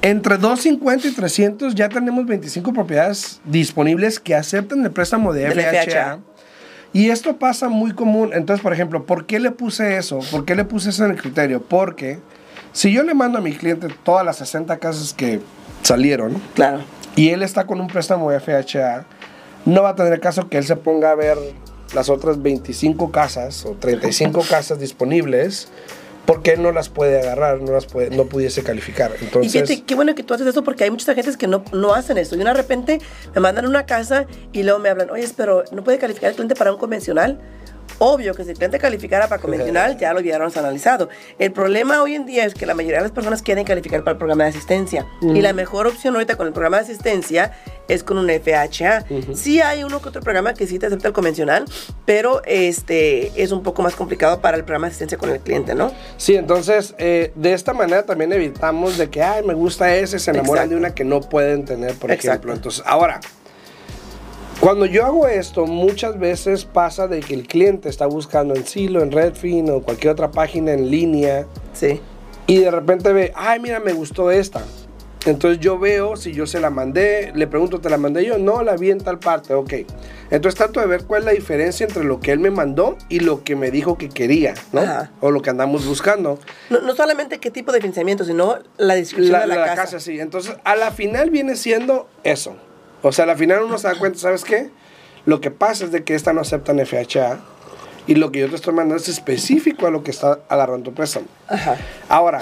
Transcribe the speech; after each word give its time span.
Entre 0.00 0.36
250 0.38 1.08
y 1.08 1.12
300 1.12 1.74
ya 1.74 1.88
tenemos 1.88 2.24
25 2.24 2.72
propiedades 2.72 3.40
disponibles 3.44 4.20
que 4.20 4.34
aceptan 4.34 4.84
el 4.84 4.90
préstamo 4.92 5.32
de. 5.32 5.50
FHA. 5.50 6.18
Y 6.92 7.10
esto 7.10 7.36
pasa 7.36 7.68
muy 7.68 7.92
común. 7.92 8.30
Entonces, 8.32 8.62
por 8.62 8.72
ejemplo, 8.72 9.04
¿por 9.04 9.26
qué 9.26 9.40
le 9.40 9.50
puse 9.50 9.96
eso? 9.96 10.20
¿Por 10.30 10.44
qué 10.44 10.54
le 10.54 10.64
puse 10.64 10.90
eso 10.90 11.04
en 11.04 11.10
el 11.12 11.20
criterio? 11.20 11.62
Porque 11.62 12.18
si 12.72 12.92
yo 12.92 13.02
le 13.02 13.12
mando 13.14 13.38
a 13.38 13.40
mi 13.40 13.52
cliente 13.52 13.88
todas 14.04 14.24
las 14.24 14.36
60 14.36 14.78
casas 14.78 15.12
que 15.12 15.40
salieron 15.82 16.40
Claro. 16.54 16.80
y 17.16 17.30
él 17.30 17.42
está 17.42 17.66
con 17.66 17.80
un 17.80 17.88
préstamo 17.88 18.30
de 18.30 18.40
FHA, 18.40 19.04
no 19.66 19.82
va 19.82 19.90
a 19.90 19.94
tener 19.96 20.20
caso 20.20 20.48
que 20.48 20.58
él 20.58 20.64
se 20.64 20.76
ponga 20.76 21.10
a 21.10 21.14
ver 21.14 21.36
las 21.94 22.08
otras 22.08 22.40
25 22.40 23.10
casas 23.10 23.66
o 23.66 23.72
35 23.72 24.42
casas 24.48 24.78
disponibles 24.78 25.68
porque 26.28 26.52
él 26.52 26.62
no 26.62 26.72
las 26.72 26.90
puede 26.90 27.18
agarrar, 27.18 27.62
no 27.62 27.72
las 27.72 27.86
puede, 27.86 28.14
no 28.14 28.26
pudiese 28.26 28.62
calificar. 28.62 29.12
Y 29.18 29.24
Entonces, 29.24 29.50
fíjate, 29.50 29.82
qué 29.84 29.94
bueno 29.94 30.14
que 30.14 30.22
tú 30.22 30.34
haces 30.34 30.46
eso 30.46 30.62
porque 30.62 30.84
hay 30.84 30.90
muchas 30.90 31.08
agentes 31.08 31.38
que 31.38 31.46
no, 31.46 31.64
no 31.72 31.94
hacen 31.94 32.18
eso. 32.18 32.36
Y 32.36 32.38
de 32.40 32.52
repente 32.52 33.00
me 33.34 33.40
mandan 33.40 33.64
una 33.64 33.86
casa 33.86 34.26
y 34.52 34.62
luego 34.62 34.78
me 34.78 34.90
hablan, 34.90 35.08
oye, 35.08 35.26
pero 35.34 35.64
¿no 35.72 35.82
puede 35.82 35.96
calificar 35.96 36.28
el 36.28 36.36
cliente 36.36 36.54
para 36.54 36.70
un 36.70 36.78
convencional? 36.78 37.40
Obvio 37.98 38.34
que 38.34 38.44
si 38.44 38.50
el 38.50 38.56
cliente 38.56 38.78
calificara 38.78 39.28
para 39.28 39.40
convencional, 39.42 39.98
ya 39.98 40.12
lo 40.12 40.20
hubiéramos 40.20 40.56
analizado. 40.56 41.08
El 41.38 41.52
problema 41.52 42.02
hoy 42.02 42.14
en 42.14 42.26
día 42.26 42.44
es 42.44 42.54
que 42.54 42.64
la 42.66 42.74
mayoría 42.74 42.98
de 42.98 43.04
las 43.04 43.12
personas 43.12 43.42
quieren 43.42 43.64
calificar 43.64 44.04
para 44.04 44.12
el 44.12 44.18
programa 44.18 44.44
de 44.44 44.50
asistencia. 44.50 45.06
Y 45.20 45.40
la 45.40 45.52
mejor 45.52 45.86
opción 45.86 46.14
ahorita 46.14 46.36
con 46.36 46.46
el 46.46 46.52
programa 46.52 46.78
de 46.78 46.84
asistencia 46.84 47.52
es 47.88 48.04
con 48.04 48.18
un 48.18 48.28
FHA. 48.28 49.04
Sí 49.34 49.60
hay 49.60 49.82
uno 49.82 50.00
que 50.00 50.10
otro 50.10 50.22
programa 50.22 50.54
que 50.54 50.66
sí 50.66 50.78
te 50.78 50.86
acepta 50.86 51.08
el 51.08 51.14
convencional, 51.14 51.64
pero 52.04 52.42
este 52.44 53.32
es 53.42 53.50
un 53.50 53.62
poco 53.62 53.82
más 53.82 53.94
complicado 53.96 54.40
para 54.40 54.56
el 54.56 54.64
programa 54.64 54.86
de 54.86 54.90
asistencia 54.90 55.18
con 55.18 55.30
el 55.30 55.40
cliente, 55.40 55.74
¿no? 55.74 55.92
sí, 56.16 56.36
entonces 56.36 56.94
de 56.98 57.52
esta 57.52 57.72
manera 57.72 58.04
también 58.04 58.32
evitamos 58.32 58.98
de 58.98 59.08
que, 59.10 59.22
ay, 59.22 59.44
me 59.44 59.54
gusta 59.54 59.94
ese, 59.94 60.18
se 60.18 60.30
enamoran 60.30 60.64
Exacto. 60.64 60.70
de 60.70 60.76
una 60.76 60.94
que 60.94 61.04
no 61.04 61.20
pueden 61.20 61.64
tener, 61.64 61.94
por 61.94 62.10
Exacto. 62.10 62.28
ejemplo. 62.30 62.52
Entonces, 62.54 62.82
ahora, 62.86 63.20
cuando 64.60 64.86
yo 64.86 65.04
hago 65.06 65.28
esto, 65.28 65.66
muchas 65.66 66.18
veces 66.18 66.64
pasa 66.64 67.06
de 67.06 67.20
que 67.20 67.34
el 67.34 67.46
cliente 67.46 67.88
está 67.88 68.06
buscando 68.06 68.54
en 68.54 68.66
Silo, 68.66 69.02
en 69.02 69.12
Redfin 69.12 69.70
o 69.70 69.82
cualquier 69.82 70.12
otra 70.12 70.30
página 70.30 70.72
en 70.72 70.90
línea 70.90 71.46
Sí. 71.72 72.00
y 72.46 72.58
de 72.58 72.70
repente 72.70 73.12
ve, 73.12 73.32
ay, 73.36 73.60
mira, 73.60 73.78
me 73.78 73.92
gustó 73.92 74.30
esta. 74.30 74.62
Entonces 75.26 75.60
yo 75.60 75.78
veo 75.78 76.16
si 76.16 76.32
yo 76.32 76.46
se 76.46 76.58
la 76.60 76.70
mandé, 76.70 77.32
le 77.34 77.46
pregunto, 77.46 77.80
¿te 77.80 77.90
la 77.90 77.98
mandé 77.98 78.24
yo? 78.24 78.38
No, 78.38 78.62
la 78.62 78.76
vi 78.76 78.90
en 78.90 78.98
tal 78.98 79.18
parte, 79.18 79.52
ok. 79.52 79.72
Entonces 80.30 80.56
trato 80.56 80.80
de 80.80 80.86
ver 80.86 81.04
cuál 81.04 81.20
es 81.22 81.26
la 81.26 81.32
diferencia 81.32 81.84
entre 81.86 82.04
lo 82.04 82.18
que 82.20 82.32
él 82.32 82.38
me 82.38 82.50
mandó 82.50 82.96
y 83.08 83.20
lo 83.20 83.42
que 83.44 83.54
me 83.56 83.70
dijo 83.70 83.98
que 83.98 84.08
quería, 84.08 84.54
¿no? 84.72 84.80
Ajá. 84.80 85.10
O 85.20 85.30
lo 85.30 85.42
que 85.42 85.50
andamos 85.50 85.86
buscando. 85.86 86.38
No, 86.70 86.80
no 86.80 86.94
solamente 86.94 87.38
qué 87.38 87.50
tipo 87.50 87.72
de 87.72 87.80
financiamiento, 87.80 88.24
sino 88.24 88.56
la 88.76 88.94
descripción 88.94 89.32
La, 89.32 89.40
de 89.40 89.46
la, 89.48 89.56
la 89.56 89.66
casa. 89.66 89.82
casa, 89.82 90.00
sí. 90.00 90.18
Entonces, 90.20 90.56
a 90.64 90.76
la 90.76 90.90
final 90.92 91.30
viene 91.30 91.56
siendo 91.56 92.08
eso. 92.24 92.56
O 93.02 93.12
sea, 93.12 93.24
a 93.24 93.26
la 93.26 93.36
final 93.36 93.62
uno 93.62 93.78
se 93.78 93.88
da 93.88 93.94
cuenta, 93.94 94.18
¿sabes 94.18 94.44
qué? 94.44 94.70
Lo 95.26 95.40
que 95.40 95.50
pasa 95.50 95.84
es 95.84 95.92
de 95.92 96.04
que 96.04 96.14
esta 96.14 96.32
no 96.32 96.40
aceptan 96.40 96.78
FHA 96.84 97.38
y 98.06 98.14
lo 98.14 98.32
que 98.32 98.40
yo 98.40 98.48
te 98.48 98.56
estoy 98.56 98.74
mandando 98.74 98.96
es 98.96 99.08
específico 99.08 99.86
a 99.86 99.90
lo 99.90 100.02
que 100.02 100.10
está 100.10 100.40
agarrando 100.48 100.90
tu 100.90 100.94
préstamo. 100.94 101.26
Ajá. 101.46 101.76
Ahora, 102.08 102.40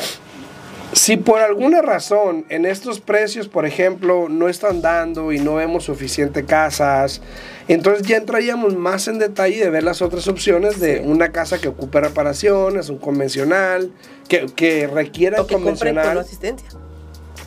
si 0.92 1.16
por 1.16 1.40
alguna 1.40 1.82
razón 1.82 2.46
en 2.48 2.64
estos 2.64 3.00
precios, 3.00 3.48
por 3.48 3.66
ejemplo, 3.66 4.28
no 4.28 4.48
están 4.48 4.80
dando 4.80 5.32
y 5.32 5.40
no 5.40 5.56
vemos 5.56 5.84
suficiente 5.84 6.44
casas, 6.44 7.20
entonces 7.66 8.06
ya 8.06 8.16
entraríamos 8.16 8.76
más 8.76 9.08
en 9.08 9.18
detalle 9.18 9.58
de 9.58 9.70
ver 9.70 9.82
las 9.82 10.00
otras 10.00 10.28
opciones 10.28 10.78
de 10.78 11.00
una 11.00 11.32
casa 11.32 11.58
que 11.58 11.68
ocupe 11.68 12.00
reparaciones, 12.00 12.88
un 12.88 12.98
convencional, 12.98 13.90
que, 14.28 14.46
que 14.54 14.86
requiera 14.86 15.42
O 15.42 15.46
que 15.46 15.54
compren 15.54 15.74
con 15.74 15.76
convencional 15.76 16.18
asistencia. 16.18 16.68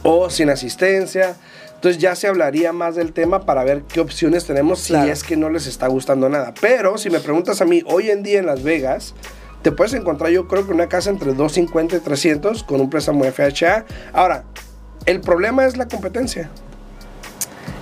O 0.04 0.30
sin 0.30 0.50
asistencia. 0.50 1.36
Entonces 1.76 2.02
ya 2.02 2.16
se 2.16 2.28
hablaría 2.28 2.74
más 2.74 2.96
del 2.96 3.14
tema 3.14 3.46
para 3.46 3.64
ver 3.64 3.84
qué 3.84 4.02
opciones 4.02 4.46
tenemos 4.46 4.80
si 4.80 4.96
es 4.96 5.24
que 5.24 5.38
no 5.38 5.50
les 5.50 5.66
está 5.66 5.88
gustando 5.88 6.28
nada. 6.28 6.54
Pero 6.60 6.98
si 6.98 7.10
me 7.10 7.20
preguntas 7.20 7.62
a 7.62 7.66
mí, 7.66 7.84
hoy 7.86 8.10
en 8.10 8.22
día 8.22 8.40
en 8.40 8.46
Las 8.46 8.64
Vegas, 8.64 9.14
te 9.62 9.72
puedes 9.72 9.94
encontrar 9.94 10.32
yo 10.32 10.48
creo 10.48 10.66
que 10.66 10.74
una 10.74 10.90
casa 10.90 11.10
entre 11.10 11.34
250 11.34 11.96
y 11.96 12.00
300 12.00 12.64
con 12.64 12.82
un 12.82 12.90
préstamo 12.90 13.24
FHA. 13.24 13.86
Ahora, 14.14 14.44
el 15.06 15.22
problema 15.22 15.66
es 15.66 15.78
la 15.78 15.88
competencia. 15.88 16.50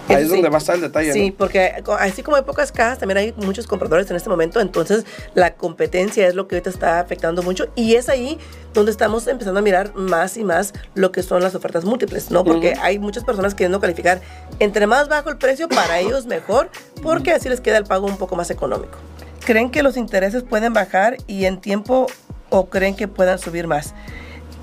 Ahí 0.07 0.23
es 0.23 0.29
sí. 0.29 0.35
donde 0.35 0.49
va 0.49 0.55
a 0.55 0.59
estar 0.59 0.75
el 0.75 0.81
detalle. 0.81 1.13
Sí, 1.13 1.29
¿no? 1.29 1.35
porque 1.37 1.83
así 1.99 2.23
como 2.23 2.37
hay 2.37 2.43
pocas 2.43 2.71
casas, 2.71 2.99
también 2.99 3.17
hay 3.17 3.33
muchos 3.37 3.67
compradores 3.67 4.09
en 4.09 4.15
este 4.15 4.29
momento, 4.29 4.59
entonces 4.59 5.05
la 5.33 5.55
competencia 5.55 6.27
es 6.27 6.35
lo 6.35 6.47
que 6.47 6.55
ahorita 6.55 6.69
está 6.69 6.99
afectando 6.99 7.43
mucho 7.43 7.67
y 7.75 7.95
es 7.95 8.09
ahí 8.09 8.37
donde 8.73 8.91
estamos 8.91 9.27
empezando 9.27 9.59
a 9.59 9.63
mirar 9.63 9.95
más 9.95 10.37
y 10.37 10.43
más 10.43 10.73
lo 10.93 11.11
que 11.11 11.23
son 11.23 11.41
las 11.41 11.55
ofertas 11.55 11.83
múltiples, 11.85 12.31
¿no? 12.31 12.43
Porque 12.43 12.75
hay 12.81 12.99
muchas 12.99 13.23
personas 13.23 13.55
queriendo 13.55 13.79
calificar 13.79 14.21
entre 14.59 14.87
más 14.87 15.09
bajo 15.09 15.29
el 15.29 15.37
precio, 15.37 15.67
para 15.67 15.99
ellos 15.99 16.25
mejor, 16.25 16.69
porque 17.01 17.31
así 17.31 17.49
les 17.49 17.61
queda 17.61 17.77
el 17.77 17.85
pago 17.85 18.05
un 18.07 18.17
poco 18.17 18.35
más 18.35 18.49
económico. 18.49 18.97
¿Creen 19.45 19.71
que 19.71 19.81
los 19.81 19.97
intereses 19.97 20.43
pueden 20.43 20.73
bajar 20.73 21.17
y 21.25 21.45
en 21.45 21.59
tiempo 21.59 22.07
o 22.49 22.69
creen 22.69 22.95
que 22.95 23.07
puedan 23.07 23.39
subir 23.39 23.67
más? 23.67 23.93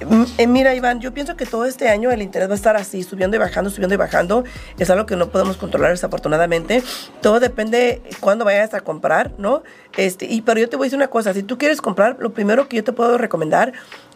Mm, 0.01 0.25
eh, 0.39 0.47
mira, 0.47 0.75
Iván, 0.75 1.01
yo 1.01 1.15
pienso 1.15 1.37
que 1.37 1.47
todo 1.47 1.65
este 1.65 1.89
año 1.89 2.11
el 2.11 2.23
interés 2.23 2.49
va 2.49 2.53
a 2.53 2.57
estar 2.57 2.77
así, 2.77 3.03
subiendo 3.03 3.37
y 3.37 3.41
bajando, 3.41 3.71
subiendo 3.71 3.95
y 3.95 3.99
bajando. 3.99 4.45
Es 4.79 4.91
algo 4.91 5.07
que 5.07 5.17
no 5.17 5.29
podemos 5.29 5.57
controlar 5.57 5.91
desafortunadamente. 5.91 6.83
Todo 7.21 7.41
depende 7.41 8.03
cuándo 8.21 8.45
vayas 8.45 8.75
a 8.75 8.81
comprar, 8.81 9.33
¿no? 9.39 9.63
Este, 9.97 10.27
y 10.27 10.43
pero 10.43 10.61
yo 10.61 10.69
te 10.69 10.77
voy 10.77 10.87
a 10.87 10.87
decir 10.87 10.97
una 10.97 11.09
cosa, 11.09 11.33
si 11.33 11.43
tú 11.43 11.59
quieres 11.59 11.81
comprar, 11.81 12.17
lo 12.19 12.33
primero 12.33 12.69
que 12.69 12.77
yo 12.77 12.85
te 12.85 12.93
puedo 12.93 13.19
recomendar 13.19 13.73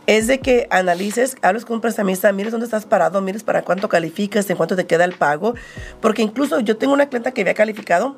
es 0.07 0.27
de 0.27 0.41
que 0.41 0.67
analices, 0.71 1.37
hables 1.43 1.65
con 1.67 1.77
un 1.77 1.81
prestamista, 1.83 2.33
mires 2.33 2.51
dónde 2.51 2.65
estás 2.65 2.87
parado, 2.87 3.21
mires 3.21 3.43
para 3.43 3.63
cuánto 3.63 3.89
calificas, 3.89 4.49
en 4.49 4.57
cuánto 4.57 4.75
te 4.75 4.87
queda 4.87 5.05
el 5.05 5.13
pago, 5.13 5.55
porque 6.01 6.23
incluso 6.23 6.61
yo 6.61 6.79
tengo 6.79 6.95
una 6.95 7.11
clienta 7.11 7.33
que 7.33 7.43
había 7.43 7.55
calificado 7.55 8.17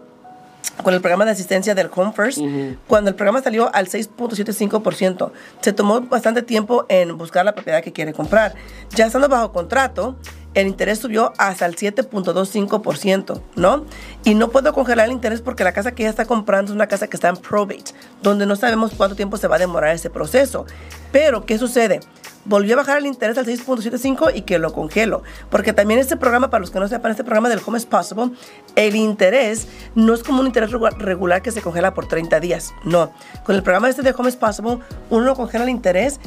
con 0.82 0.94
el 0.94 1.00
programa 1.00 1.24
de 1.24 1.32
asistencia 1.32 1.74
del 1.74 1.90
Home 1.94 2.12
First, 2.12 2.40
cuando 2.86 3.10
el 3.10 3.16
programa 3.16 3.42
salió 3.42 3.74
al 3.74 3.86
6.75%. 3.86 5.32
Se 5.60 5.72
tomó 5.72 6.00
bastante 6.02 6.42
tiempo 6.42 6.86
en 6.88 7.16
buscar 7.16 7.44
la 7.44 7.54
propiedad 7.54 7.82
que 7.82 7.92
quiere 7.92 8.12
comprar. 8.12 8.54
Ya 8.94 9.06
estando 9.06 9.28
bajo 9.28 9.52
contrato, 9.52 10.16
el 10.54 10.66
interés 10.66 10.98
subió 10.98 11.32
hasta 11.38 11.66
el 11.66 11.76
7.25%, 11.76 13.40
¿no? 13.56 13.84
Y 14.24 14.34
no 14.34 14.48
puedo 14.48 14.72
congelar 14.72 15.06
el 15.06 15.12
interés 15.12 15.40
porque 15.42 15.64
la 15.64 15.72
casa 15.72 15.92
que 15.92 16.02
ella 16.02 16.10
está 16.10 16.24
comprando 16.24 16.72
es 16.72 16.76
una 16.76 16.86
casa 16.86 17.06
que 17.06 17.16
está 17.16 17.28
en 17.28 17.36
probate, 17.36 17.92
donde 18.22 18.46
no 18.46 18.56
sabemos 18.56 18.92
cuánto 18.96 19.14
tiempo 19.14 19.36
se 19.36 19.46
va 19.46 19.56
a 19.56 19.60
demorar 19.60 19.94
ese 19.94 20.10
proceso. 20.10 20.66
Pero, 21.12 21.46
¿qué 21.46 21.58
sucede? 21.58 22.00
Volvió 22.46 22.74
a 22.74 22.78
bajar 22.78 22.98
el 22.98 23.06
interés 23.06 23.36
al 23.38 23.46
6.75 23.46 24.32
y 24.34 24.42
que 24.42 24.58
lo 24.58 24.72
congelo. 24.72 25.22
Porque 25.50 25.72
también 25.72 26.00
este 26.00 26.16
programa, 26.16 26.48
para 26.50 26.60
los 26.62 26.70
que 26.70 26.80
no 26.80 26.88
sepan, 26.88 27.10
este 27.10 27.22
programa 27.22 27.48
del 27.50 27.60
Home 27.64 27.78
is 27.78 27.84
Possible, 27.86 28.30
el 28.76 28.96
interés 28.96 29.68
no 29.94 30.14
es 30.14 30.22
como 30.22 30.40
un 30.40 30.46
interés 30.46 30.70
regu- 30.70 30.96
regular 30.96 31.42
que 31.42 31.52
se 31.52 31.60
congela 31.60 31.92
por 31.92 32.08
30 32.08 32.40
días. 32.40 32.72
No. 32.84 33.12
Con 33.44 33.56
el 33.56 33.62
programa 33.62 33.88
este 33.90 34.02
de 34.02 34.14
Home 34.16 34.30
is 34.30 34.36
Possible, 34.36 34.78
uno 35.10 35.34
congela 35.36 35.64
el 35.64 35.70
interés 35.70 36.18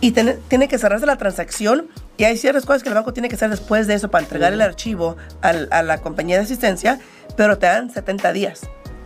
y 0.00 0.12
tiene, 0.12 0.34
tiene 0.48 0.68
que 0.68 0.78
cerrarse 0.78 1.04
la 1.06 1.16
transacción 1.16 1.88
y 2.16 2.24
hay 2.24 2.36
ciertas 2.38 2.64
cosas 2.64 2.82
que 2.82 2.88
el 2.88 2.94
banco 2.94 3.12
tiene 3.12 3.28
que 3.28 3.34
hacer 3.34 3.50
después 3.50 3.86
de 3.86 3.94
eso 3.94 4.10
para 4.10 4.22
entregar 4.24 4.52
el 4.52 4.60
archivo 4.62 5.16
al- 5.42 5.68
a 5.70 5.82
la 5.82 5.98
compañía 5.98 6.36
de 6.38 6.44
asistencia, 6.44 6.98
pero 7.36 7.58
te 7.58 7.66
dan 7.66 7.90
70 7.90 8.32
días. 8.32 8.62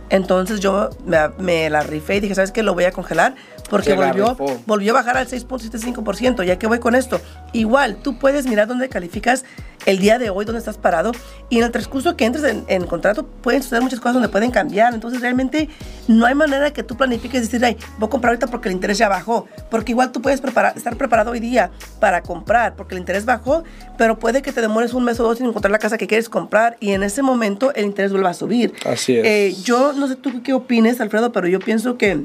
Entonces 0.09 0.59
yo 0.59 0.89
me, 1.05 1.17
me 1.39 1.69
la 1.69 1.81
rifé 1.81 2.17
y 2.17 2.19
dije, 2.19 2.35
¿sabes 2.35 2.51
qué? 2.51 2.63
Lo 2.63 2.73
voy 2.73 2.85
a 2.85 2.91
congelar 2.91 3.35
porque 3.69 3.93
volvió, 3.93 4.37
volvió 4.65 4.91
a 4.91 4.95
bajar 4.95 5.17
al 5.17 5.27
6.75%. 5.27 6.43
Ya 6.43 6.59
que 6.59 6.67
voy 6.67 6.79
con 6.79 6.95
esto, 6.95 7.19
igual 7.53 7.97
tú 7.97 8.19
puedes 8.19 8.45
mirar 8.45 8.67
dónde 8.67 8.89
calificas 8.89 9.45
el 9.85 9.99
día 9.99 10.19
de 10.19 10.29
hoy, 10.29 10.45
dónde 10.45 10.59
estás 10.59 10.77
parado 10.77 11.11
y 11.49 11.57
en 11.57 11.63
el 11.63 11.71
transcurso 11.71 12.15
que 12.15 12.25
entres 12.25 12.43
en, 12.43 12.63
en 12.67 12.85
contrato 12.85 13.25
pueden 13.25 13.61
suceder 13.63 13.83
muchas 13.83 13.99
cosas 13.99 14.15
donde 14.15 14.29
pueden 14.29 14.51
cambiar. 14.51 14.93
Entonces 14.93 15.21
realmente 15.21 15.69
no 16.07 16.25
hay 16.25 16.35
manera 16.35 16.71
que 16.71 16.83
tú 16.83 16.95
planifiques 16.97 17.41
decir, 17.41 17.63
ay, 17.63 17.77
voy 17.97 18.07
a 18.07 18.09
comprar 18.09 18.31
ahorita 18.31 18.47
porque 18.47 18.69
el 18.69 18.75
interés 18.75 18.97
ya 18.97 19.09
bajó. 19.09 19.47
Porque 19.69 19.91
igual 19.91 20.11
tú 20.11 20.21
puedes 20.21 20.41
preparar, 20.41 20.75
estar 20.75 20.95
preparado 20.95 21.31
hoy 21.31 21.39
día 21.39 21.71
para 21.99 22.21
comprar 22.21 22.75
porque 22.75 22.95
el 22.95 22.99
interés 22.99 23.25
bajó, 23.25 23.63
pero 23.97 24.19
puede 24.19 24.41
que 24.41 24.51
te 24.51 24.61
demores 24.61 24.93
un 24.93 25.03
mes 25.03 25.19
o 25.19 25.23
dos 25.23 25.37
sin 25.37 25.47
encontrar 25.47 25.71
la 25.71 25.79
casa 25.79 25.97
que 25.97 26.07
quieres 26.07 26.29
comprar 26.29 26.77
y 26.79 26.91
en 26.91 27.03
ese 27.03 27.21
momento 27.21 27.73
el 27.73 27.85
interés 27.85 28.11
vuelva 28.11 28.29
a 28.29 28.33
subir. 28.33 28.73
Así 28.85 29.17
es. 29.17 29.25
Eh, 29.25 29.55
yo 29.63 29.93
no 29.93 30.07
sé 30.07 30.15
tú 30.15 30.41
qué 30.43 30.53
opines, 30.53 31.01
Alfredo, 31.01 31.31
pero 31.31 31.47
yo 31.47 31.59
pienso 31.59 31.97
que 31.97 32.23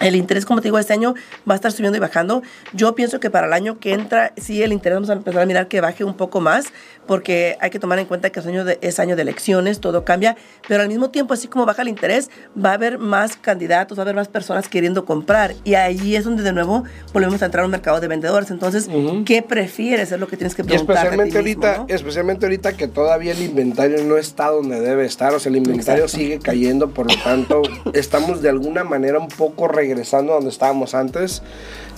el 0.00 0.16
interés, 0.16 0.44
como 0.44 0.60
te 0.60 0.68
digo, 0.68 0.78
este 0.78 0.92
año 0.92 1.14
va 1.48 1.54
a 1.54 1.56
estar 1.56 1.72
subiendo 1.72 1.96
y 1.96 2.00
bajando. 2.00 2.42
Yo 2.72 2.94
pienso 2.94 3.20
que 3.20 3.30
para 3.30 3.46
el 3.46 3.52
año 3.52 3.78
que 3.78 3.92
entra, 3.92 4.32
sí, 4.36 4.62
el 4.62 4.72
interés 4.72 4.96
vamos 4.96 5.10
a 5.10 5.14
empezar 5.14 5.42
a 5.42 5.46
mirar 5.46 5.68
que 5.68 5.80
baje 5.80 6.04
un 6.04 6.14
poco 6.14 6.40
más, 6.40 6.66
porque 7.06 7.56
hay 7.60 7.70
que 7.70 7.78
tomar 7.78 7.98
en 7.98 8.06
cuenta 8.06 8.30
que 8.30 8.40
es 8.40 8.46
año 8.46 8.64
de, 8.64 8.78
es 8.82 8.98
año 8.98 9.16
de 9.16 9.22
elecciones, 9.22 9.80
todo 9.80 10.04
cambia, 10.04 10.36
pero 10.68 10.82
al 10.82 10.88
mismo 10.88 11.10
tiempo, 11.10 11.34
así 11.34 11.48
como 11.48 11.64
baja 11.66 11.82
el 11.82 11.88
interés, 11.88 12.30
va 12.62 12.70
a 12.70 12.74
haber 12.74 12.98
más 12.98 13.36
candidatos, 13.36 13.96
va 13.98 14.02
a 14.02 14.04
haber 14.04 14.16
más 14.16 14.28
personas 14.28 14.68
queriendo 14.68 15.04
comprar, 15.04 15.54
y 15.64 15.74
ahí 15.74 16.16
es 16.16 16.24
donde 16.24 16.42
de 16.42 16.52
nuevo 16.52 16.84
volvemos 17.12 17.42
a 17.42 17.46
entrar 17.46 17.62
a 17.62 17.66
un 17.66 17.70
mercado 17.70 18.00
de 18.00 18.08
vendedores. 18.08 18.50
Entonces, 18.50 18.88
¿qué 19.24 19.42
prefieres? 19.42 20.12
Es 20.12 20.20
lo 20.20 20.26
que 20.26 20.36
tienes 20.36 20.54
que 20.54 20.64
preguntar. 20.64 20.96
especialmente 20.96 21.38
ahorita, 21.38 21.84
especialmente 21.88 22.46
ahorita 22.46 22.76
que 22.76 22.88
todavía 22.88 23.32
el 23.32 23.42
inventario 23.42 24.02
no 24.04 24.16
está 24.16 24.48
donde 24.48 24.80
debe 24.80 25.06
estar, 25.06 25.32
o 25.34 25.38
sea, 25.38 25.50
el 25.50 25.56
inventario 25.56 26.04
Exacto. 26.04 26.18
sigue 26.18 26.38
cayendo, 26.38 26.90
por 26.90 27.10
lo 27.10 27.22
tanto, 27.22 27.62
estamos 27.92 28.42
de 28.42 28.48
alguna 28.48 28.84
manera 28.84 29.18
un 29.18 29.28
poco 29.28 29.68
regresando 29.86 30.32
a 30.32 30.36
donde 30.36 30.50
estábamos 30.50 30.94
antes. 30.94 31.42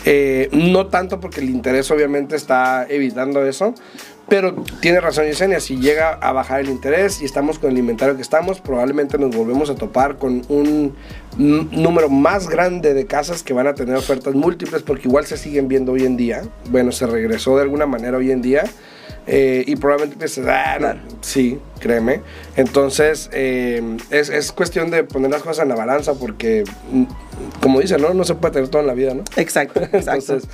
Eh, 0.04 0.48
no 0.52 0.86
tanto 0.86 1.20
porque 1.20 1.40
el 1.40 1.50
interés 1.50 1.90
obviamente 1.90 2.36
está 2.36 2.86
evitando 2.88 3.44
eso, 3.44 3.74
pero 4.28 4.54
tiene 4.80 5.00
razón 5.00 5.24
Yesenia, 5.24 5.58
si 5.58 5.78
llega 5.78 6.12
a 6.12 6.32
bajar 6.32 6.60
el 6.60 6.68
interés 6.68 7.20
y 7.22 7.24
estamos 7.24 7.58
con 7.58 7.70
el 7.70 7.78
inventario 7.78 8.14
que 8.14 8.22
estamos, 8.22 8.60
probablemente 8.60 9.18
nos 9.18 9.34
volvemos 9.34 9.70
a 9.70 9.74
topar 9.74 10.18
con 10.18 10.42
un 10.48 10.94
número 11.36 12.08
más 12.10 12.48
grande 12.48 12.94
de 12.94 13.06
casas 13.06 13.42
que 13.42 13.54
van 13.54 13.66
a 13.66 13.74
tener 13.74 13.96
ofertas 13.96 14.34
múltiples 14.34 14.82
porque 14.82 15.08
igual 15.08 15.24
se 15.24 15.36
siguen 15.36 15.66
viendo 15.66 15.92
hoy 15.92 16.04
en 16.04 16.16
día. 16.16 16.42
Bueno, 16.70 16.92
se 16.92 17.06
regresó 17.06 17.56
de 17.56 17.62
alguna 17.62 17.86
manera 17.86 18.18
hoy 18.18 18.30
en 18.30 18.42
día. 18.42 18.64
Eh, 19.30 19.62
y 19.66 19.76
probablemente 19.76 20.16
pienses, 20.16 20.46
ah, 20.46 20.96
sí, 21.20 21.58
créeme. 21.80 22.22
Entonces, 22.56 23.28
eh, 23.32 23.98
es, 24.08 24.30
es, 24.30 24.52
cuestión 24.52 24.90
de 24.90 25.04
poner 25.04 25.30
las 25.30 25.42
cosas 25.42 25.64
en 25.64 25.68
la 25.68 25.74
balanza 25.74 26.14
porque, 26.14 26.64
mm, 26.90 27.04
como 27.60 27.80
dicen, 27.80 28.00
¿no? 28.00 28.14
No 28.14 28.24
se 28.24 28.34
puede 28.34 28.54
tener 28.54 28.70
todo 28.70 28.80
en 28.80 28.86
la 28.86 28.94
vida, 28.94 29.12
¿no? 29.12 29.24
Exacto, 29.36 29.80
exacto. 29.92 30.12
Entonces, 30.14 30.48